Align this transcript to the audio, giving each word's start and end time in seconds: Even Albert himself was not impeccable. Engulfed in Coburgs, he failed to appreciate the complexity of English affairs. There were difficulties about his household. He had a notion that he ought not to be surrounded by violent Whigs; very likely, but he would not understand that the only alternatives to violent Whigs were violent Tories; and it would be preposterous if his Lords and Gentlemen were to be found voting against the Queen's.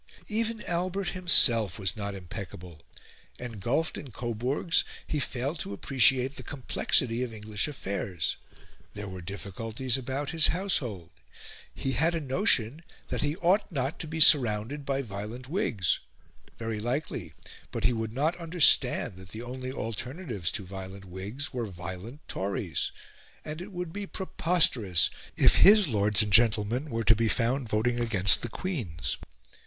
Even 0.29 0.63
Albert 0.65 1.09
himself 1.09 1.77
was 1.77 1.95
not 1.95 2.15
impeccable. 2.15 2.79
Engulfed 3.37 3.99
in 3.99 4.09
Coburgs, 4.09 4.83
he 5.05 5.19
failed 5.19 5.59
to 5.59 5.73
appreciate 5.73 6.37
the 6.37 6.41
complexity 6.41 7.21
of 7.21 7.31
English 7.31 7.67
affairs. 7.67 8.37
There 8.95 9.07
were 9.07 9.21
difficulties 9.21 9.99
about 9.99 10.31
his 10.31 10.47
household. 10.47 11.11
He 11.71 11.91
had 11.91 12.15
a 12.15 12.19
notion 12.19 12.81
that 13.09 13.21
he 13.21 13.35
ought 13.35 13.71
not 13.71 13.99
to 13.99 14.07
be 14.07 14.19
surrounded 14.19 14.87
by 14.87 15.03
violent 15.03 15.47
Whigs; 15.47 15.99
very 16.57 16.79
likely, 16.79 17.35
but 17.69 17.83
he 17.83 17.93
would 17.93 18.11
not 18.11 18.35
understand 18.37 19.17
that 19.17 19.29
the 19.29 19.43
only 19.43 19.71
alternatives 19.71 20.51
to 20.53 20.65
violent 20.65 21.05
Whigs 21.05 21.53
were 21.53 21.67
violent 21.67 22.27
Tories; 22.27 22.91
and 23.45 23.61
it 23.61 23.71
would 23.71 23.93
be 23.93 24.07
preposterous 24.07 25.11
if 25.37 25.57
his 25.57 25.87
Lords 25.87 26.23
and 26.23 26.33
Gentlemen 26.33 26.89
were 26.89 27.03
to 27.03 27.15
be 27.15 27.27
found 27.27 27.69
voting 27.69 27.99
against 27.99 28.41
the 28.41 28.49
Queen's. 28.49 29.17